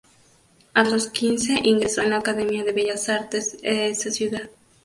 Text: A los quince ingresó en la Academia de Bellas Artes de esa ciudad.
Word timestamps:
A 0.73 0.83
los 0.83 1.09
quince 1.11 1.59
ingresó 1.61 2.01
en 2.01 2.09
la 2.09 2.17
Academia 2.17 2.63
de 2.63 2.71
Bellas 2.73 3.07
Artes 3.07 3.61
de 3.61 3.89
esa 3.91 4.09
ciudad. 4.09 4.49